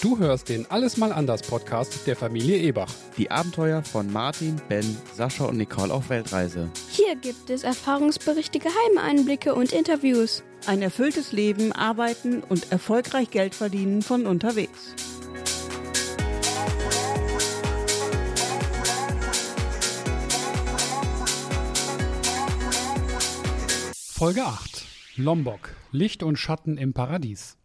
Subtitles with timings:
[0.00, 2.92] Du hörst den Alles mal anders Podcast der Familie Ebach.
[3.16, 6.70] Die Abenteuer von Martin, Ben, Sascha und Nicole auf Weltreise.
[6.88, 10.44] Hier gibt es Erfahrungsberichte, geheime Einblicke und Interviews.
[10.68, 14.94] Ein erfülltes Leben, arbeiten und erfolgreich Geld verdienen von unterwegs.
[24.12, 24.84] Folge 8.
[25.16, 25.70] Lombok.
[25.90, 27.57] Licht und Schatten im Paradies.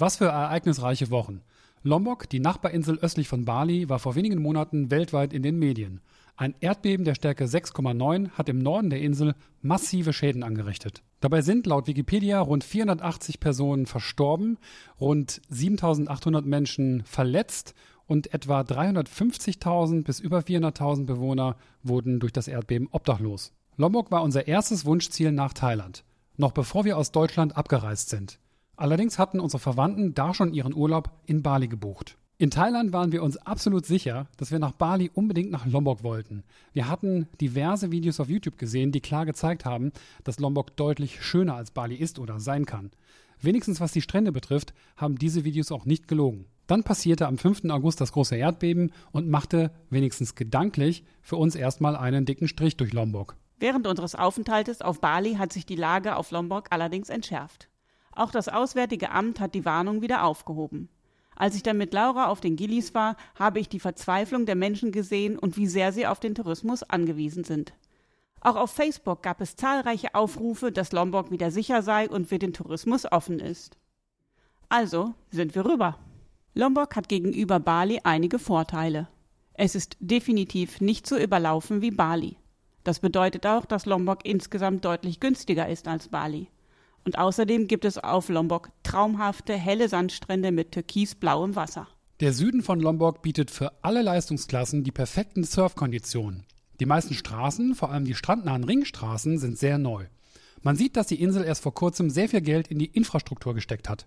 [0.00, 1.42] Was für ereignisreiche Wochen.
[1.82, 6.00] Lombok, die Nachbarinsel östlich von Bali, war vor wenigen Monaten weltweit in den Medien.
[6.38, 11.02] Ein Erdbeben der Stärke 6,9 hat im Norden der Insel massive Schäden angerichtet.
[11.20, 14.56] Dabei sind laut Wikipedia rund 480 Personen verstorben,
[14.98, 17.74] rund 7800 Menschen verletzt
[18.06, 23.52] und etwa 350.000 bis über 400.000 Bewohner wurden durch das Erdbeben obdachlos.
[23.76, 26.04] Lombok war unser erstes Wunschziel nach Thailand,
[26.38, 28.38] noch bevor wir aus Deutschland abgereist sind.
[28.80, 32.16] Allerdings hatten unsere Verwandten da schon ihren Urlaub in Bali gebucht.
[32.38, 36.44] In Thailand waren wir uns absolut sicher, dass wir nach Bali unbedingt nach Lombok wollten.
[36.72, 39.92] Wir hatten diverse Videos auf YouTube gesehen, die klar gezeigt haben,
[40.24, 42.90] dass Lombok deutlich schöner als Bali ist oder sein kann.
[43.38, 46.46] Wenigstens was die Strände betrifft, haben diese Videos auch nicht gelogen.
[46.66, 47.66] Dann passierte am 5.
[47.66, 52.94] August das große Erdbeben und machte, wenigstens gedanklich, für uns erstmal einen dicken Strich durch
[52.94, 53.36] Lombok.
[53.58, 57.69] Während unseres Aufenthaltes auf Bali hat sich die Lage auf Lombok allerdings entschärft.
[58.20, 60.90] Auch das Auswärtige Amt hat die Warnung wieder aufgehoben.
[61.36, 64.92] Als ich dann mit Laura auf den Gillis war, habe ich die Verzweiflung der Menschen
[64.92, 67.72] gesehen und wie sehr sie auf den Tourismus angewiesen sind.
[68.42, 72.52] Auch auf Facebook gab es zahlreiche Aufrufe, dass Lombok wieder sicher sei und für den
[72.52, 73.78] Tourismus offen ist.
[74.68, 75.96] Also sind wir rüber.
[76.52, 79.08] Lombok hat gegenüber Bali einige Vorteile.
[79.54, 82.36] Es ist definitiv nicht so überlaufen wie Bali.
[82.84, 86.48] Das bedeutet auch, dass Lombok insgesamt deutlich günstiger ist als Bali.
[87.04, 91.88] Und außerdem gibt es auf Lombok traumhafte, helle Sandstrände mit türkisblauem Wasser.
[92.20, 96.44] Der Süden von Lombok bietet für alle Leistungsklassen die perfekten Surfkonditionen.
[96.78, 100.06] Die meisten Straßen, vor allem die strandnahen Ringstraßen, sind sehr neu.
[100.62, 103.88] Man sieht, dass die Insel erst vor kurzem sehr viel Geld in die Infrastruktur gesteckt
[103.88, 104.06] hat.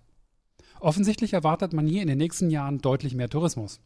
[0.78, 3.80] Offensichtlich erwartet man hier in den nächsten Jahren deutlich mehr Tourismus.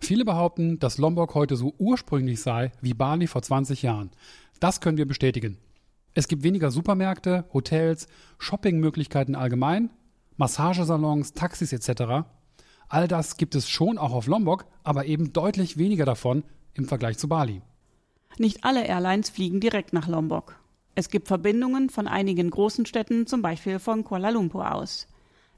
[0.00, 4.10] Viele behaupten, dass Lombok heute so ursprünglich sei wie Bali vor 20 Jahren.
[4.58, 5.58] Das können wir bestätigen.
[6.14, 8.06] Es gibt weniger Supermärkte, Hotels,
[8.38, 9.90] Shoppingmöglichkeiten allgemein,
[10.36, 12.26] Massagesalons, Taxis etc.
[12.88, 17.16] All das gibt es schon auch auf Lombok, aber eben deutlich weniger davon im Vergleich
[17.16, 17.62] zu Bali.
[18.38, 20.56] Nicht alle Airlines fliegen direkt nach Lombok.
[20.94, 25.06] Es gibt Verbindungen von einigen großen Städten, zum Beispiel von Kuala Lumpur aus.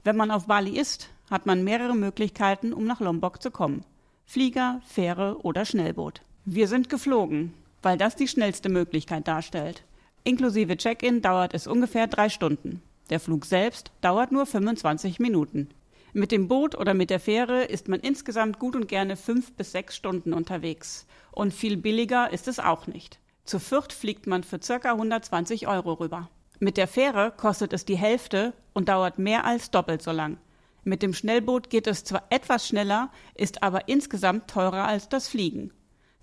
[0.05, 3.85] Wenn man auf Bali ist, hat man mehrere Möglichkeiten, um nach Lombok zu kommen.
[4.25, 6.23] Flieger, Fähre oder Schnellboot.
[6.45, 9.83] Wir sind geflogen, weil das die schnellste Möglichkeit darstellt.
[10.27, 12.81] Inklusive Check-in dauert es ungefähr drei Stunden.
[13.11, 15.69] Der Flug selbst dauert nur 25 Minuten.
[16.15, 19.73] Mit dem Boot oder mit der Fähre ist man insgesamt gut und gerne fünf bis
[19.73, 21.07] sechs Stunden unterwegs.
[21.31, 23.19] Und viel billiger ist es auch nicht.
[23.45, 26.31] Zu viert fliegt man für circa 120 Euro rüber.
[26.59, 30.39] Mit der Fähre kostet es die Hälfte und dauert mehr als doppelt so lang.
[30.85, 35.71] Mit dem Schnellboot geht es zwar etwas schneller, ist aber insgesamt teurer als das Fliegen.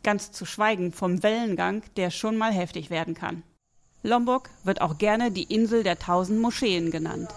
[0.01, 3.43] Ganz zu schweigen vom Wellengang, der schon mal heftig werden kann.
[4.03, 7.29] Lombok wird auch gerne die Insel der tausend Moscheen genannt.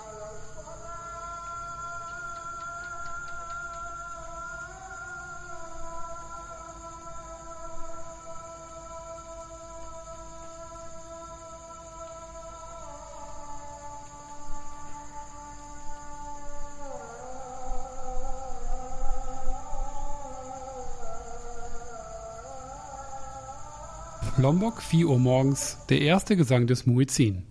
[24.44, 27.46] Lombok, 4 Uhr morgens, der erste Gesang des Muezzin.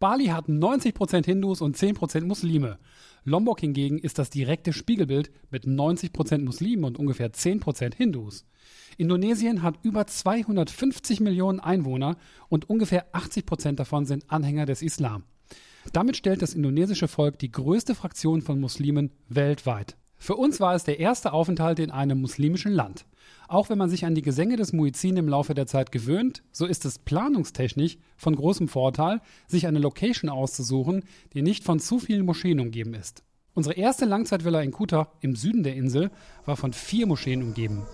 [0.00, 2.78] Bali hat 90% Hindus und 10% Muslime.
[3.24, 8.44] Lombok hingegen ist das direkte Spiegelbild mit 90% Muslimen und ungefähr 10% Hindus.
[8.98, 12.18] Indonesien hat über 250 Millionen Einwohner
[12.50, 15.24] und ungefähr 80% davon sind Anhänger des Islam.
[15.94, 19.96] Damit stellt das indonesische Volk die größte Fraktion von Muslimen weltweit.
[20.22, 23.06] Für uns war es der erste Aufenthalt in einem muslimischen Land.
[23.48, 26.66] Auch wenn man sich an die Gesänge des Muezzin im Laufe der Zeit gewöhnt, so
[26.66, 32.26] ist es planungstechnisch von großem Vorteil, sich eine Location auszusuchen, die nicht von zu vielen
[32.26, 33.24] Moscheen umgeben ist.
[33.54, 36.10] Unsere erste Langzeitvilla in Kuta im Süden der Insel
[36.44, 37.86] war von vier Moscheen umgeben.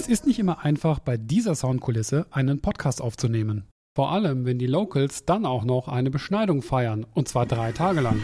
[0.00, 3.68] Es ist nicht immer einfach, bei dieser Soundkulisse einen Podcast aufzunehmen.
[3.94, 8.00] Vor allem, wenn die Locals dann auch noch eine Beschneidung feiern, und zwar drei Tage
[8.00, 8.18] lang.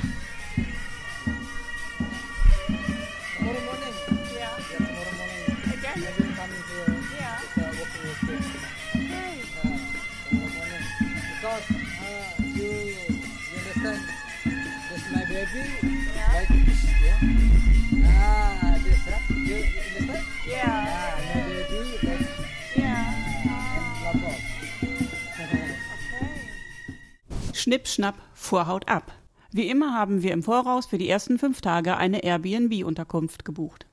[14.88, 15.69] This my baby,
[16.32, 16.50] like,
[17.05, 17.75] yeah.
[27.76, 29.12] Schnipp, schnapp, Vorhaut ab.
[29.52, 33.84] Wie immer haben wir im Voraus für die ersten fünf Tage eine Airbnb-Unterkunft gebucht.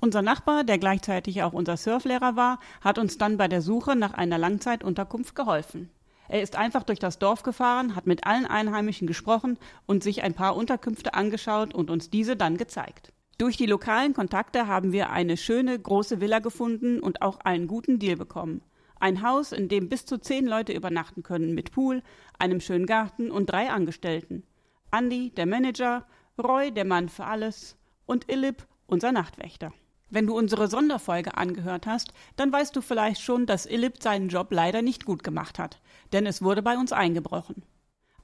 [0.00, 4.14] Unser Nachbar, der gleichzeitig auch unser Surflehrer war, hat uns dann bei der Suche nach
[4.14, 5.90] einer Langzeitunterkunft geholfen.
[6.28, 10.32] Er ist einfach durch das Dorf gefahren, hat mit allen Einheimischen gesprochen und sich ein
[10.32, 13.12] paar Unterkünfte angeschaut und uns diese dann gezeigt.
[13.36, 17.98] Durch die lokalen Kontakte haben wir eine schöne große Villa gefunden und auch einen guten
[17.98, 18.62] Deal bekommen.
[18.98, 22.02] Ein Haus, in dem bis zu zehn Leute übernachten können, mit Pool,
[22.38, 24.44] einem schönen Garten und drei Angestellten.
[24.90, 26.06] Andy, der Manager,
[26.38, 27.76] Roy, der Mann für alles
[28.06, 29.72] und Illip, unser Nachtwächter.
[30.08, 34.48] Wenn du unsere Sonderfolge angehört hast, dann weißt du vielleicht schon, dass Illip seinen Job
[34.50, 35.80] leider nicht gut gemacht hat,
[36.12, 37.64] denn es wurde bei uns eingebrochen.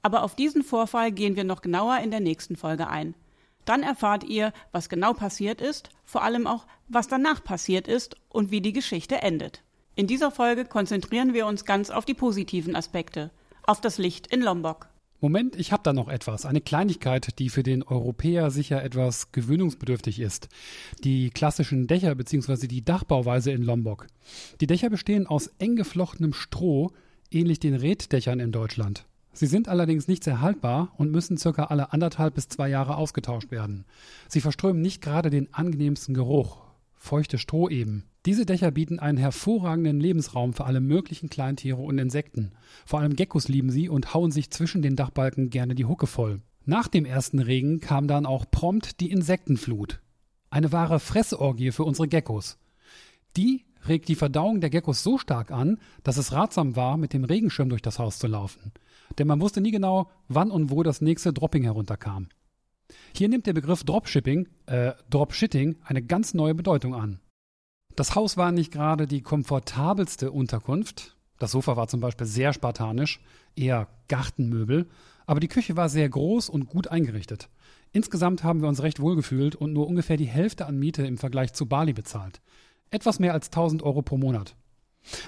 [0.01, 3.15] Aber auf diesen Vorfall gehen wir noch genauer in der nächsten Folge ein.
[3.65, 8.51] Dann erfahrt ihr, was genau passiert ist, vor allem auch, was danach passiert ist und
[8.51, 9.63] wie die Geschichte endet.
[9.95, 13.29] In dieser Folge konzentrieren wir uns ganz auf die positiven Aspekte,
[13.61, 14.87] auf das Licht in Lombok.
[15.21, 16.47] Moment, ich habe da noch etwas.
[16.47, 20.49] Eine Kleinigkeit, die für den Europäer sicher etwas gewöhnungsbedürftig ist.
[21.03, 22.65] Die klassischen Dächer bzw.
[22.67, 24.07] die Dachbauweise in Lombok.
[24.61, 26.91] Die Dächer bestehen aus eng geflochtenem Stroh,
[27.29, 29.05] ähnlich den Reddächern in Deutschland.
[29.31, 33.51] Sie sind allerdings nicht sehr haltbar und müssen circa alle anderthalb bis zwei Jahre ausgetauscht
[33.51, 33.85] werden.
[34.27, 36.62] Sie verströmen nicht gerade den angenehmsten Geruch.
[37.03, 38.05] Feuchte Stroh eben.
[38.25, 42.53] Diese Dächer bieten einen hervorragenden Lebensraum für alle möglichen Kleintiere und Insekten.
[42.85, 46.39] Vor allem Geckos lieben sie und hauen sich zwischen den Dachbalken gerne die Hucke voll.
[46.63, 50.01] Nach dem ersten Regen kam dann auch prompt die Insektenflut.
[50.49, 52.57] Eine wahre Fressorgie für unsere Geckos.
[53.35, 57.25] Die regt die Verdauung der Geckos so stark an, dass es ratsam war, mit dem
[57.25, 58.71] Regenschirm durch das Haus zu laufen.
[59.19, 62.29] Denn man wusste nie genau, wann und wo das nächste Dropping herunterkam.
[63.15, 67.19] Hier nimmt der Begriff Dropshipping, äh, Dropshitting eine ganz neue Bedeutung an.
[67.95, 71.15] Das Haus war nicht gerade die komfortabelste Unterkunft.
[71.37, 73.19] Das Sofa war zum Beispiel sehr spartanisch,
[73.55, 74.87] eher Gartenmöbel,
[75.25, 77.49] aber die Küche war sehr groß und gut eingerichtet.
[77.91, 81.17] Insgesamt haben wir uns recht wohl gefühlt und nur ungefähr die Hälfte an Miete im
[81.17, 82.41] Vergleich zu Bali bezahlt.
[82.89, 84.55] Etwas mehr als 1000 Euro pro Monat.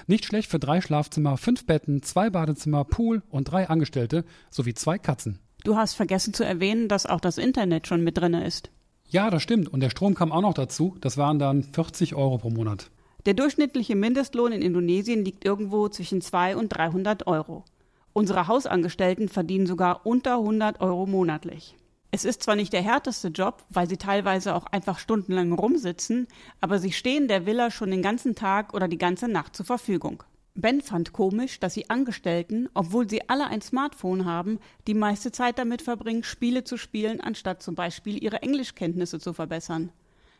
[0.06, 4.98] Nicht schlecht für drei Schlafzimmer, fünf Betten, zwei Badezimmer, Pool und drei Angestellte sowie zwei
[4.98, 5.38] Katzen.
[5.66, 8.70] Du hast vergessen zu erwähnen, dass auch das Internet schon mit drinne ist.
[9.08, 9.66] Ja, das stimmt.
[9.66, 10.94] Und der Strom kam auch noch dazu.
[11.00, 12.88] Das waren dann 40 Euro pro Monat.
[13.24, 17.64] Der durchschnittliche Mindestlohn in Indonesien liegt irgendwo zwischen 200 und 300 Euro.
[18.12, 21.74] Unsere Hausangestellten verdienen sogar unter 100 Euro monatlich.
[22.12, 26.28] Es ist zwar nicht der härteste Job, weil sie teilweise auch einfach stundenlang rumsitzen,
[26.60, 30.22] aber sie stehen der Villa schon den ganzen Tag oder die ganze Nacht zur Verfügung.
[30.58, 35.58] Ben fand komisch, dass die Angestellten, obwohl sie alle ein Smartphone haben, die meiste Zeit
[35.58, 39.92] damit verbringen, Spiele zu spielen, anstatt zum Beispiel ihre Englischkenntnisse zu verbessern.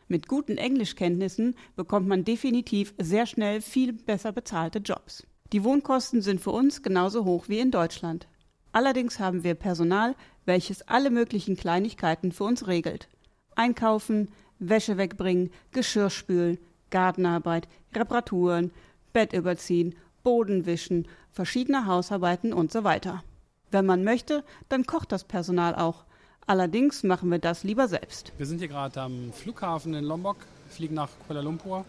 [0.07, 5.27] Mit guten Englischkenntnissen bekommt man definitiv sehr schnell viel besser bezahlte Jobs.
[5.53, 8.27] Die Wohnkosten sind für uns genauso hoch wie in Deutschland.
[8.71, 10.15] Allerdings haben wir Personal,
[10.45, 13.07] welches alle möglichen Kleinigkeiten für uns regelt.
[13.55, 16.57] Einkaufen, Wäsche wegbringen, Geschirr spülen,
[16.89, 18.71] Gartenarbeit, Reparaturen,
[19.13, 19.95] Bett überziehen,
[20.27, 23.23] Boden wischen, verschiedene Hausarbeiten und so weiter.
[23.71, 26.03] Wenn man möchte, dann kocht das Personal auch.
[26.45, 28.33] Allerdings machen wir das lieber selbst.
[28.37, 30.35] Wir sind hier gerade am Flughafen in Lombok,
[30.67, 31.85] fliegen nach Kuala Lumpur.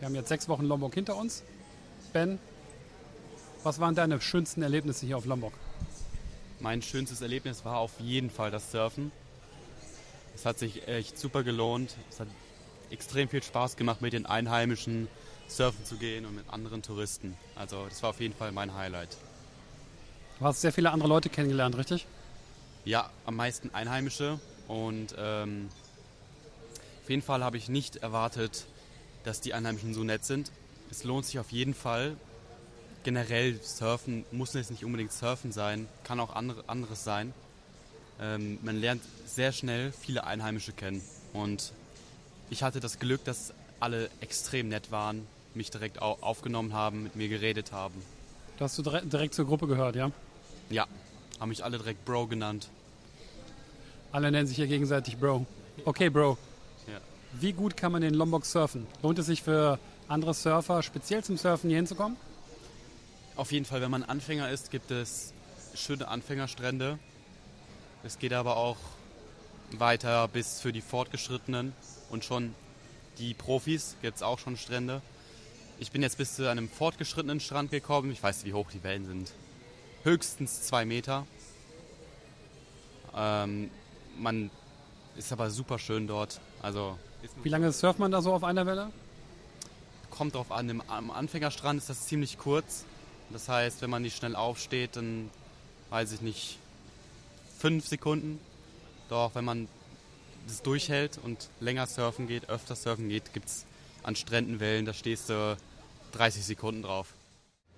[0.00, 1.44] Wir haben jetzt sechs Wochen Lombok hinter uns.
[2.12, 2.40] Ben,
[3.62, 5.52] was waren deine schönsten Erlebnisse hier auf Lombok?
[6.58, 9.12] Mein schönstes Erlebnis war auf jeden Fall das Surfen.
[10.34, 11.94] Es hat sich echt super gelohnt.
[12.10, 12.26] Es hat
[12.90, 15.06] extrem viel Spaß gemacht, mit den Einheimischen
[15.48, 17.36] surfen zu gehen und mit anderen Touristen.
[17.56, 19.16] Also das war auf jeden Fall mein Highlight.
[20.38, 22.06] Du hast sehr viele andere Leute kennengelernt, richtig?
[22.84, 24.38] Ja, am meisten Einheimische
[24.68, 25.68] und ähm,
[27.02, 28.66] auf jeden Fall habe ich nicht erwartet,
[29.24, 30.52] dass die Einheimischen so nett sind.
[30.90, 32.16] Es lohnt sich auf jeden Fall.
[33.02, 37.32] Generell surfen muss jetzt nicht unbedingt surfen sein, kann auch andere, anderes sein.
[38.20, 41.02] Ähm, man lernt sehr schnell viele Einheimische kennen
[41.32, 41.72] und
[42.50, 45.26] ich hatte das Glück, dass alle extrem nett waren,
[45.58, 48.02] mich direkt au aufgenommen haben, mit mir geredet haben.
[48.56, 50.10] Du hast du direkt, direkt zur Gruppe gehört, ja?
[50.70, 50.86] Ja,
[51.38, 52.70] haben mich alle direkt Bro genannt.
[54.10, 55.44] Alle nennen sich hier gegenseitig Bro.
[55.84, 56.38] Okay, Bro.
[56.86, 57.00] Ja.
[57.34, 58.86] Wie gut kann man in Lombok surfen?
[59.02, 62.16] Lohnt es sich für andere Surfer speziell zum Surfen hier hinzukommen?
[63.36, 65.32] Auf jeden Fall, wenn man Anfänger ist, gibt es
[65.74, 66.98] schöne Anfängerstrände.
[68.02, 68.78] Es geht aber auch
[69.72, 71.74] weiter bis für die Fortgeschrittenen
[72.10, 72.54] und schon
[73.18, 75.02] die Profis gibt es auch schon Strände.
[75.80, 78.10] Ich bin jetzt bis zu einem fortgeschrittenen Strand gekommen.
[78.10, 79.30] Ich weiß, wie hoch die Wellen sind.
[80.02, 81.24] Höchstens zwei Meter.
[83.14, 83.70] Ähm,
[84.18, 84.50] man
[85.16, 86.40] ist aber super schön dort.
[86.62, 86.98] Also
[87.44, 88.90] Wie lange surft man da so auf einer Welle?
[90.10, 90.68] kommt drauf an.
[90.68, 92.84] Im, am Anfängerstrand ist das ziemlich kurz.
[93.30, 95.30] Das heißt, wenn man nicht schnell aufsteht, dann
[95.90, 96.58] weiß ich nicht,
[97.58, 98.40] fünf Sekunden.
[99.10, 99.68] Doch wenn man
[100.48, 103.64] das durchhält und länger surfen geht, öfter surfen geht, gibt es
[104.02, 105.56] an Stränden Wellen, da stehst du
[106.12, 107.14] 30 Sekunden drauf.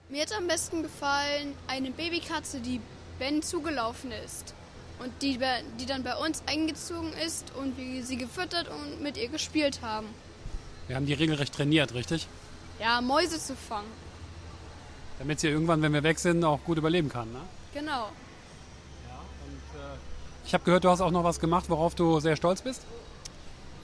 [0.08, 2.80] Mir hat am besten gefallen eine Babykatze, die
[3.18, 4.54] Ben zugelaufen ist.
[4.98, 5.38] Und die,
[5.78, 10.06] die dann bei uns eingezogen ist und wir sie gefüttert und mit ihr gespielt haben.
[10.88, 12.26] Wir haben die regelrecht trainiert, richtig?
[12.80, 13.90] Ja, Mäuse zu fangen.
[15.18, 17.32] Damit sie irgendwann, wenn wir weg sind, auch gut überleben kann.
[17.32, 17.40] Ne?
[17.72, 18.08] Genau.
[20.44, 22.82] Ich habe gehört, du hast auch noch was gemacht, worauf du sehr stolz bist.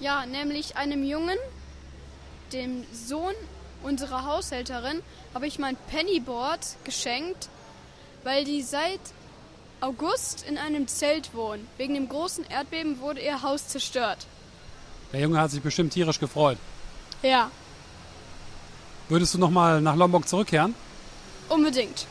[0.01, 1.39] Ja, nämlich einem Jungen,
[2.53, 3.35] dem Sohn
[3.83, 5.03] unserer Haushälterin,
[5.35, 7.49] habe ich mein Pennyboard geschenkt,
[8.25, 9.01] weil die seit
[9.81, 11.67] August in einem Zelt wohnen.
[11.77, 14.27] Wegen dem großen Erdbeben wurde ihr Haus zerstört.
[15.13, 16.59] Der Junge hat sich bestimmt tierisch gefreut.
[17.23, 17.51] Ja,
[19.09, 20.75] Würdest du nochmal nach Lombok zurückkehren?
[21.49, 22.07] unbedingt.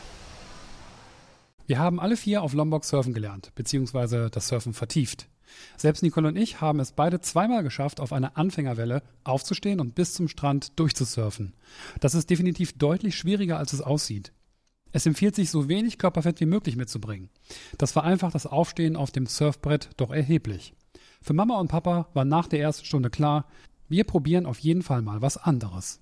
[1.66, 5.26] Wir haben alle vier auf Lombok surfen gelernt, beziehungsweise das Surfen vertieft.
[5.76, 10.14] Selbst Nicole und ich haben es beide zweimal geschafft, auf einer Anfängerwelle aufzustehen und bis
[10.14, 11.54] zum Strand durchzusurfen.
[12.00, 14.32] Das ist definitiv deutlich schwieriger, als es aussieht.
[14.92, 17.28] Es empfiehlt sich, so wenig Körperfett wie möglich mitzubringen.
[17.76, 20.74] Das vereinfacht das Aufstehen auf dem Surfbrett doch erheblich.
[21.20, 23.46] Für Mama und Papa war nach der ersten Stunde klar,
[23.88, 26.00] wir probieren auf jeden Fall mal was anderes.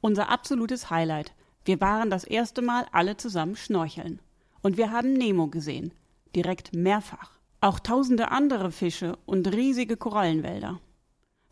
[0.00, 1.34] Unser absolutes Highlight.
[1.64, 4.20] Wir waren das erste Mal alle zusammen schnorcheln.
[4.62, 5.92] Und wir haben Nemo gesehen.
[6.34, 7.39] Direkt mehrfach.
[7.62, 10.80] Auch tausende andere Fische und riesige Korallenwälder.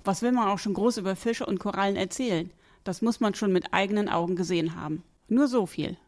[0.04, 2.50] Was will man auch schon groß über Fische und Korallen erzählen?
[2.82, 5.02] Das muss man schon mit eigenen Augen gesehen haben.
[5.28, 5.98] Nur so viel.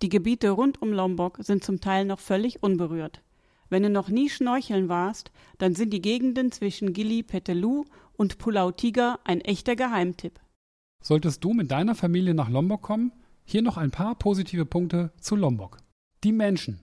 [0.00, 3.20] Die Gebiete rund um Lombok sind zum Teil noch völlig unberührt.
[3.68, 7.84] Wenn du noch nie schnorcheln warst, dann sind die Gegenden zwischen Gili Petelu
[8.16, 10.38] und Pulau Tiger ein echter Geheimtipp.
[11.02, 13.12] Solltest du mit deiner Familie nach Lombok kommen,
[13.44, 15.78] hier noch ein paar positive Punkte zu Lombok.
[16.22, 16.80] Die Menschen.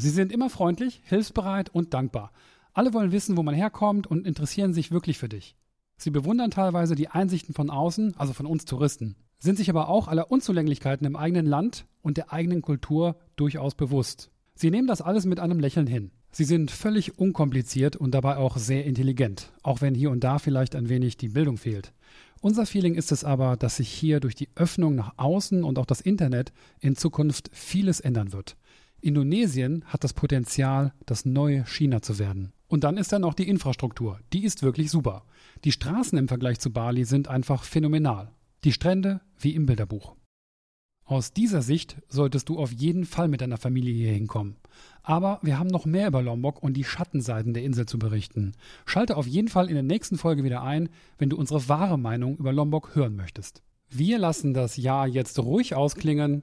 [0.00, 2.30] Sie sind immer freundlich, hilfsbereit und dankbar.
[2.72, 5.56] Alle wollen wissen, wo man herkommt und interessieren sich wirklich für dich.
[5.96, 10.06] Sie bewundern teilweise die Einsichten von außen, also von uns Touristen, sind sich aber auch
[10.06, 14.30] aller Unzulänglichkeiten im eigenen Land und der eigenen Kultur durchaus bewusst.
[14.54, 16.12] Sie nehmen das alles mit einem Lächeln hin.
[16.30, 20.76] Sie sind völlig unkompliziert und dabei auch sehr intelligent, auch wenn hier und da vielleicht
[20.76, 21.92] ein wenig die Bildung fehlt.
[22.40, 25.86] Unser Feeling ist es aber, dass sich hier durch die Öffnung nach außen und auch
[25.86, 28.56] das Internet in Zukunft vieles ändern wird.
[29.00, 32.52] Indonesien hat das Potenzial, das neue China zu werden.
[32.66, 34.20] Und dann ist da noch die Infrastruktur.
[34.32, 35.24] Die ist wirklich super.
[35.64, 38.30] Die Straßen im Vergleich zu Bali sind einfach phänomenal.
[38.64, 40.16] Die Strände wie im Bilderbuch.
[41.04, 44.56] Aus dieser Sicht solltest du auf jeden Fall mit deiner Familie hier hinkommen.
[45.02, 48.52] Aber wir haben noch mehr über Lombok und die Schattenseiten der Insel zu berichten.
[48.84, 52.36] Schalte auf jeden Fall in der nächsten Folge wieder ein, wenn du unsere wahre Meinung
[52.36, 53.62] über Lombok hören möchtest.
[53.88, 56.42] Wir lassen das Jahr jetzt ruhig ausklingen.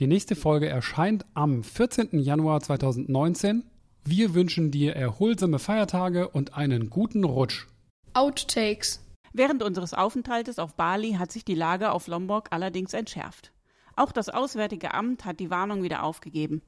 [0.00, 2.20] Die nächste Folge erscheint am 14.
[2.20, 3.64] Januar 2019.
[4.04, 7.66] Wir wünschen dir erholsame Feiertage und einen guten Rutsch.
[8.14, 9.04] Outtakes.
[9.32, 13.50] Während unseres Aufenthaltes auf Bali hat sich die Lage auf Lombok allerdings entschärft.
[13.96, 16.62] Auch das Auswärtige Amt hat die Warnung wieder aufgegeben.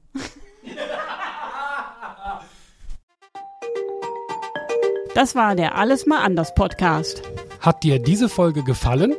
[5.15, 7.21] Das war der Alles mal anders Podcast.
[7.61, 9.13] Hat dir diese Folge gefallen?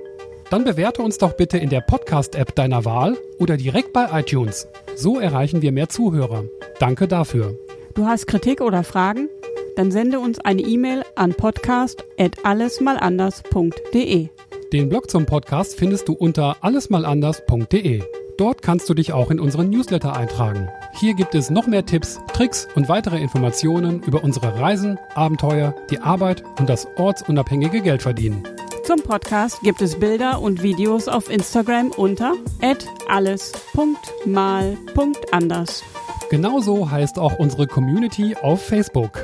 [0.52, 4.68] Dann bewerte uns doch bitte in der Podcast-App deiner Wahl oder direkt bei iTunes.
[4.94, 6.44] So erreichen wir mehr Zuhörer.
[6.78, 7.56] Danke dafür.
[7.94, 9.30] Du hast Kritik oder Fragen?
[9.76, 14.28] Dann sende uns eine E-Mail an podcast@allesmalanders.de.
[14.74, 18.02] Den Blog zum Podcast findest du unter allesmalanders.de.
[18.36, 20.68] Dort kannst du dich auch in unseren Newsletter eintragen.
[20.92, 26.00] Hier gibt es noch mehr Tipps, Tricks und weitere Informationen über unsere Reisen, Abenteuer, die
[26.00, 28.46] Arbeit und das ortsunabhängige Geldverdienen.
[28.84, 32.34] Zum Podcast gibt es Bilder und Videos auf Instagram unter
[33.08, 35.84] alles.mal.anders.
[36.30, 39.20] Genauso heißt auch unsere Community auf Facebook.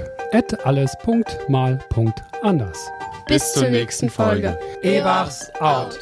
[0.65, 2.91] alles.mal.anders.
[3.27, 4.59] Bis zur nächsten Folge.
[4.83, 5.99] Ebachs out.